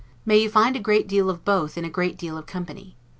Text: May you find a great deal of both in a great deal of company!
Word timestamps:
May 0.25 0.37
you 0.39 0.49
find 0.49 0.75
a 0.75 0.79
great 0.79 1.07
deal 1.07 1.29
of 1.29 1.45
both 1.45 1.77
in 1.77 1.85
a 1.85 1.87
great 1.87 2.17
deal 2.17 2.35
of 2.35 2.47
company! 2.47 2.95